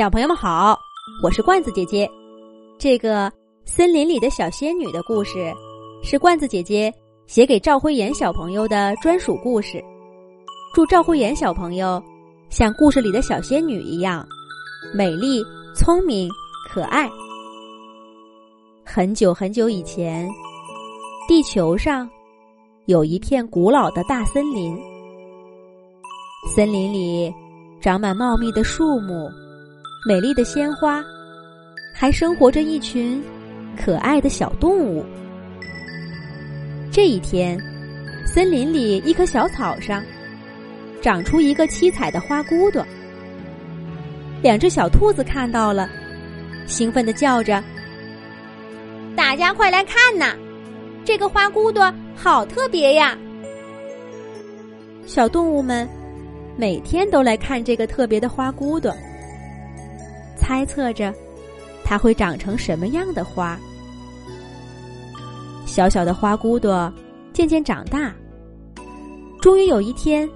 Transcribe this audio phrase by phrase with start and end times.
[0.00, 0.78] 小朋友们好，
[1.22, 2.10] 我是罐子姐姐。
[2.78, 3.30] 这个
[3.66, 5.52] 森林里的小仙女的故事，
[6.02, 6.90] 是罐子姐姐
[7.26, 9.78] 写给赵辉妍小朋友的专属故事。
[10.72, 12.02] 祝赵辉妍小朋友
[12.48, 14.26] 像故事里的小仙女一样
[14.94, 15.44] 美丽、
[15.74, 16.30] 聪明、
[16.66, 17.06] 可爱。
[18.82, 20.26] 很久很久以前，
[21.28, 22.08] 地球上
[22.86, 24.74] 有一片古老的大森林，
[26.54, 27.30] 森林里
[27.82, 29.30] 长满茂密的树木。
[30.06, 31.04] 美丽的鲜花，
[31.94, 33.22] 还生活着一群
[33.76, 35.04] 可爱的小动物。
[36.90, 37.60] 这一天，
[38.24, 40.02] 森林里一棵小草上
[41.02, 42.82] 长出一个七彩的花骨朵。
[44.40, 45.86] 两只小兔子看到了，
[46.66, 47.62] 兴奋的叫着
[49.14, 50.34] ：“大家快来看呐！
[51.04, 53.18] 这个花骨朵好特别呀！”
[55.04, 55.86] 小动物们
[56.56, 58.90] 每天都来看这个特别的花骨朵。
[60.40, 61.14] 猜测着，
[61.84, 63.56] 它会长成什么样的花？
[65.66, 66.92] 小小的花骨朵
[67.32, 68.12] 渐渐长大，
[69.40, 70.28] 终于有一天，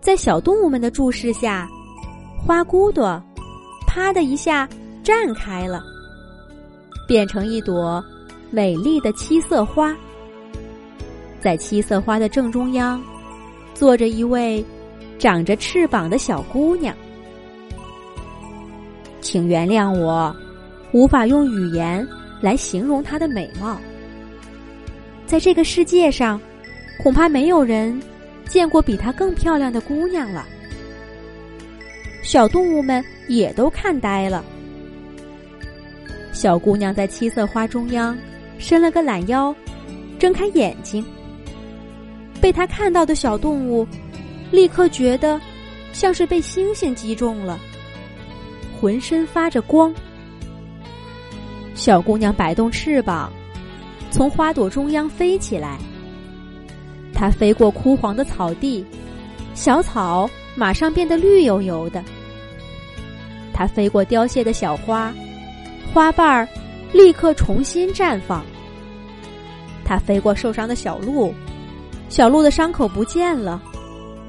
[0.00, 1.68] 在小动物们的注视下，
[2.46, 3.22] 花骨朵
[3.86, 4.66] 啪的一下
[5.04, 5.82] 绽开了，
[7.06, 8.02] 变成一朵
[8.50, 9.94] 美丽的七色花。
[11.40, 13.02] 在七色花的正中央，
[13.74, 14.64] 坐着一位
[15.18, 16.94] 长着翅膀的小姑娘。
[19.30, 20.34] 请原谅我，
[20.90, 22.08] 无法用语言
[22.40, 23.78] 来形容她的美貌。
[25.26, 26.40] 在这个世界上，
[27.02, 28.00] 恐怕没有人
[28.46, 30.46] 见过比她更漂亮的姑娘了。
[32.22, 34.42] 小动物们也都看呆了。
[36.32, 38.16] 小姑娘在七色花中央
[38.58, 39.54] 伸了个懒腰，
[40.18, 41.04] 睁开眼睛。
[42.40, 43.86] 被她看到的小动物
[44.50, 45.38] 立刻觉得
[45.92, 47.58] 像是被星星击中了。
[48.80, 49.92] 浑身发着光，
[51.74, 53.32] 小姑娘摆动翅膀，
[54.10, 55.78] 从花朵中央飞起来。
[57.12, 58.86] 她飞过枯黄的草地，
[59.52, 62.04] 小草马上变得绿油油的。
[63.52, 65.12] 她飞过凋谢的小花，
[65.92, 66.46] 花瓣儿
[66.92, 68.44] 立刻重新绽放。
[69.84, 71.34] 她飞过受伤的小鹿，
[72.08, 73.60] 小鹿的伤口不见了，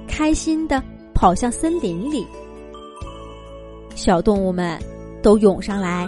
[0.08, 0.82] 开心的
[1.14, 2.26] 跑向森林里。
[4.00, 4.80] 小动物们
[5.22, 6.08] 都涌上来，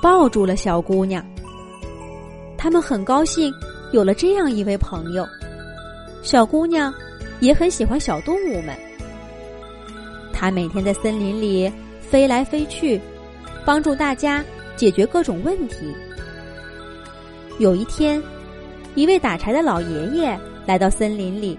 [0.00, 1.26] 抱住了小姑娘。
[2.56, 3.52] 他们很高兴
[3.90, 5.26] 有了这样一位朋友。
[6.22, 6.94] 小姑娘
[7.40, 8.76] 也很喜欢小动物们。
[10.32, 11.70] 她每天在森林里
[12.00, 13.00] 飞来飞去，
[13.64, 14.44] 帮助大家
[14.76, 15.92] 解决各种问题。
[17.58, 18.22] 有一天，
[18.94, 21.58] 一位打柴的老爷爷来到森林里，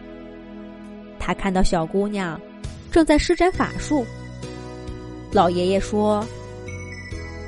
[1.20, 2.40] 他看到小姑娘
[2.90, 4.06] 正在施展法术。
[5.34, 6.24] 老爷爷说：“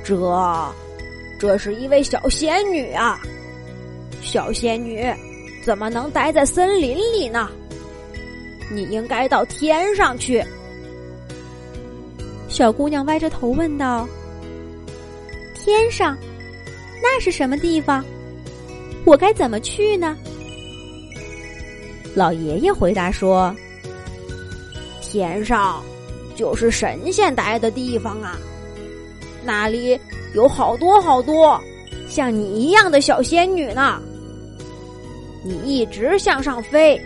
[0.02, 0.74] 这，
[1.38, 3.20] 这是一位小仙女啊！
[4.20, 5.06] 小仙女
[5.64, 7.48] 怎么能待在森林里呢？
[8.72, 10.44] 你应该到天上去。”
[12.50, 14.08] 小姑娘歪着头问道
[15.54, 16.16] ：“天上，
[17.00, 18.04] 那是什么地方？
[19.04, 20.16] 我该怎么去呢？”
[22.16, 23.54] 老爷爷回答说
[25.00, 25.80] ：“天上。”
[26.36, 28.36] 就是神仙待的地方啊，
[29.42, 29.98] 那里
[30.34, 31.58] 有好多好多
[32.08, 34.00] 像你一样的小仙女呢。
[35.42, 37.00] 你一直向上飞，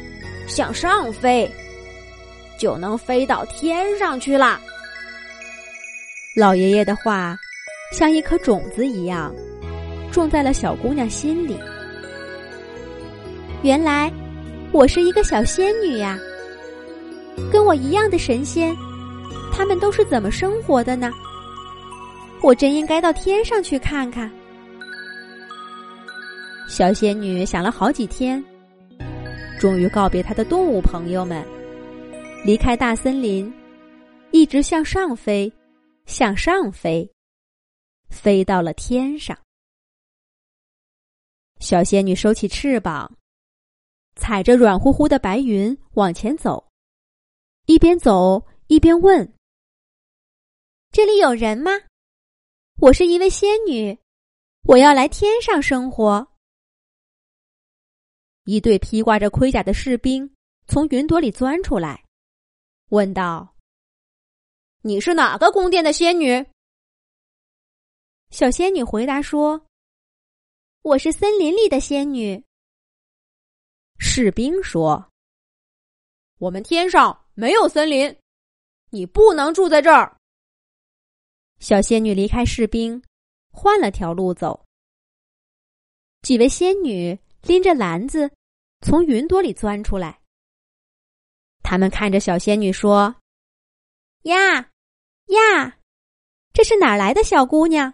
[0.48, 1.50] 向上飞，
[2.58, 4.58] 就能飞到天上去了。
[6.34, 7.38] 老爷爷的话
[7.92, 9.32] 像一颗种子一样，
[10.10, 11.56] 种在了小姑娘心里。
[13.62, 14.10] 原来
[14.72, 16.18] 我是一个小仙女呀，
[17.52, 18.74] 跟我一样的神仙。
[19.60, 21.12] 他们都是怎么生活的呢？
[22.42, 24.32] 我真应该到天上去看看。
[26.66, 28.42] 小仙女想了好几天，
[29.60, 31.46] 终于告别她的动物朋友们，
[32.42, 33.52] 离开大森林，
[34.30, 35.52] 一直向上飞，
[36.06, 37.06] 向上飞，
[38.08, 39.36] 飞到了天上。
[41.58, 43.14] 小仙女收起翅膀，
[44.16, 46.66] 踩着软乎乎的白云往前走，
[47.66, 49.30] 一边走一边问。
[50.92, 51.70] 这里有人吗？
[52.78, 53.96] 我是一位仙女，
[54.64, 56.26] 我要来天上生活。
[58.42, 60.34] 一队披挂着盔甲的士兵
[60.66, 62.04] 从云朵里钻出来，
[62.88, 63.54] 问道
[64.82, 66.44] ：“你是哪个宫殿的仙女？”
[68.30, 69.64] 小仙女回答说
[70.82, 72.44] ：“我是森林里的仙女。”
[73.96, 75.08] 士兵说
[76.38, 78.18] ：“我们天上没有森林，
[78.90, 80.16] 你不能住在这儿。”
[81.60, 83.02] 小仙女离开士兵，
[83.52, 84.64] 换了条路走。
[86.22, 88.30] 几位仙女拎着篮子，
[88.80, 90.20] 从云朵里钻出来。
[91.62, 93.14] 他们看着小仙女说
[94.24, 94.70] ：“呀，
[95.26, 95.78] 呀，
[96.52, 97.92] 这是哪儿来的小姑娘？”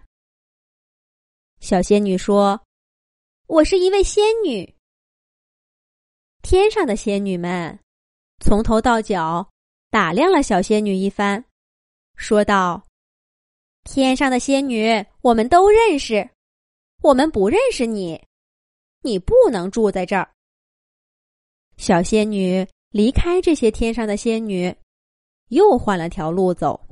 [1.61, 2.65] 小仙女说
[3.47, 4.75] ：“我是一位仙女。”
[6.43, 7.81] 天上的仙女们
[8.41, 9.51] 从头到脚
[9.91, 11.45] 打量了小仙女一番，
[12.15, 12.86] 说道
[13.87, 16.29] ：“天上的仙女，我们都认识，
[17.03, 18.21] 我们不认识你，
[19.01, 20.29] 你不能住在这儿。”
[21.79, 24.75] 小仙女离开这些天上的仙女，
[25.51, 26.85] 又换了条路走。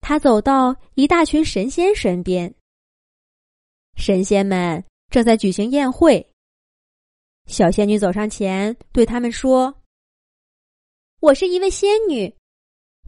[0.00, 2.54] 她走到一大群神仙身边。
[3.96, 6.24] 神仙们正在举行宴会。
[7.46, 9.82] 小仙女走上前，对他们说
[11.18, 12.32] ：“我是一位仙女，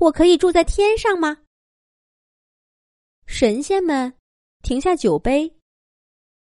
[0.00, 1.38] 我可以住在天上吗？”
[3.34, 4.14] 神仙们
[4.60, 5.50] 停下酒杯，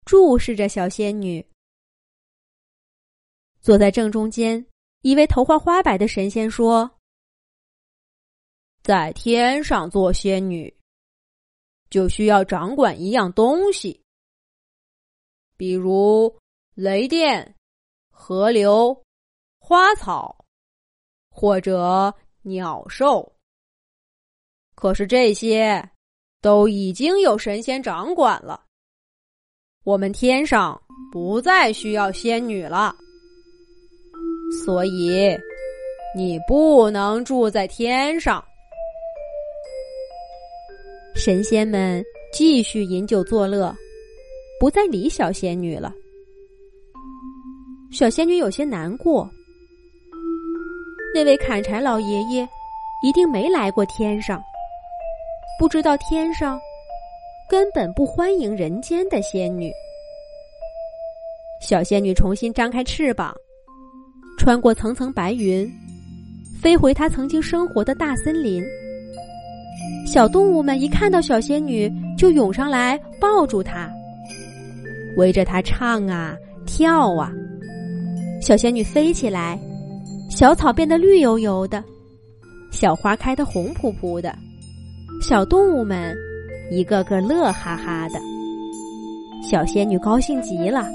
[0.06, 1.44] 注视着小仙女。
[3.60, 4.64] 坐在正中间，
[5.02, 7.00] 一位头发花白的神仙说
[8.84, 10.72] ：“在天上做仙女，
[11.90, 14.00] 就需要掌管一样东西。”
[15.58, 16.40] 比如
[16.76, 17.56] 雷电、
[18.12, 19.04] 河流、
[19.58, 20.46] 花草，
[21.32, 23.36] 或者鸟兽。
[24.76, 25.92] 可是这些
[26.46, 28.62] 都已经有神仙掌管了，
[29.84, 30.80] 我们天上
[31.12, 32.96] 不再需要仙女了，
[34.64, 35.36] 所以
[36.16, 38.46] 你不能住在天上。
[41.16, 43.76] 神仙们继续饮酒作乐。
[44.60, 45.92] 不再理小仙女了。
[47.92, 49.28] 小仙女有些难过。
[51.14, 52.48] 那位砍柴老爷爷
[53.04, 54.40] 一定没来过天上，
[55.57, 56.60] 不知道天上
[57.50, 59.72] 根本不欢迎人间的仙女。
[61.62, 63.34] 小仙女重新张开翅膀，
[64.38, 65.72] 穿过层层白云，
[66.62, 68.63] 飞回她曾经生活的大森林。
[70.06, 73.90] 小动物们一看到小仙女，就涌上来抱住她。
[75.16, 76.36] 围着她唱啊
[76.66, 77.31] 跳啊，
[78.42, 79.58] 小仙女飞起来，
[80.30, 81.81] 小草变得绿油油的，
[82.72, 84.36] 小花开得红扑扑的，
[85.22, 86.16] 小动物们
[86.70, 88.20] 一个个乐哈哈的。
[89.42, 90.88] 小仙女高兴极了，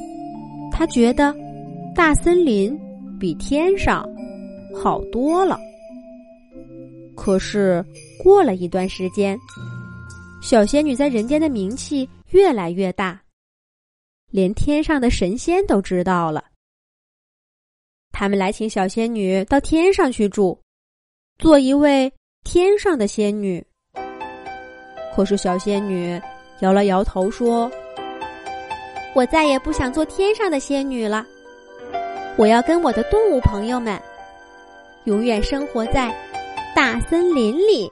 [0.71, 1.35] 她觉得
[1.95, 2.79] 大森林
[3.19, 4.09] 比天上
[4.75, 5.59] 好多了。
[7.17, 7.85] 可是
[8.23, 9.39] 过了一段时间，
[10.41, 13.21] 小仙女在人间的名气越来越大。
[14.31, 16.45] 连天上的神仙都知道了，
[18.13, 20.57] 他们来请小仙女到天上去住，
[21.39, 22.13] 做一位
[22.45, 23.65] 天上的仙女。
[25.21, 26.19] 可是小仙女
[26.61, 27.71] 摇了摇头说
[29.13, 31.27] ：“我再也不想做天上的仙女了，
[32.37, 34.01] 我要跟我的动物朋友们
[35.05, 36.11] 永远生活在
[36.75, 37.87] 大森林里。”